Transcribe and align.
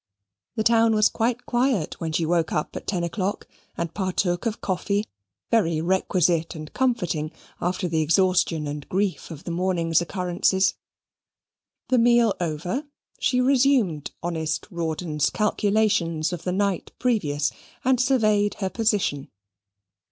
The 0.55 0.63
town 0.63 0.95
was 0.95 1.09
quite 1.09 1.45
quiet 1.45 1.99
when 1.99 2.11
she 2.11 2.25
woke 2.25 2.51
up 2.51 2.75
at 2.75 2.87
ten 2.87 3.03
o'clock, 3.03 3.47
and 3.77 3.93
partook 3.93 4.47
of 4.47 4.59
coffee, 4.59 5.05
very 5.51 5.79
requisite 5.79 6.55
and 6.55 6.73
comforting 6.73 7.31
after 7.61 7.87
the 7.87 8.01
exhaustion 8.01 8.65
and 8.65 8.89
grief 8.89 9.29
of 9.29 9.43
the 9.43 9.51
morning's 9.51 10.01
occurrences. 10.01 10.73
This 11.89 11.99
meal 11.99 12.33
over, 12.41 12.87
she 13.19 13.41
resumed 13.41 14.09
honest 14.23 14.65
Rawdon's 14.71 15.29
calculations 15.29 16.33
of 16.33 16.45
the 16.45 16.51
night 16.51 16.91
previous, 16.97 17.51
and 17.85 18.01
surveyed 18.01 18.55
her 18.55 18.71
position. 18.71 19.29